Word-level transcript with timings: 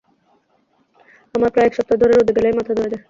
আমার 1.35 1.49
প্রায় 1.53 1.67
এক 1.67 1.73
সপ্তাহ 1.77 1.97
ধরে 2.01 2.13
রোদে 2.13 2.33
গেলেই 2.37 2.57
মাথা 2.57 2.73
ধরে 2.73 2.89
যায়। 2.89 2.99